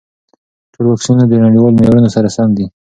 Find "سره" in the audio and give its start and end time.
2.15-2.27